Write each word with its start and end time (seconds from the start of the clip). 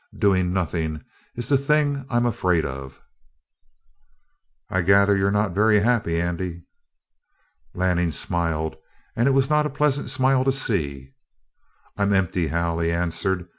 Doing 0.17 0.51
nothing 0.51 1.03
is 1.35 1.47
the 1.49 1.59
thing 1.59 2.07
I'm 2.09 2.25
afraid 2.25 2.65
of." 2.65 2.99
"I 4.67 4.81
gather 4.81 5.15
you're 5.15 5.29
not 5.29 5.51
very 5.53 5.81
happy, 5.81 6.19
Andy?" 6.19 6.63
Lanning 7.75 8.11
smiled, 8.11 8.77
and 9.15 9.27
it 9.27 9.31
was 9.33 9.47
not 9.51 9.67
a 9.67 9.69
pleasant 9.69 10.09
smile 10.09 10.43
to 10.43 10.51
see. 10.51 11.13
"I'm 11.97 12.13
empty, 12.13 12.47
Hal," 12.47 12.79
he 12.79 12.91
answered. 12.91 13.47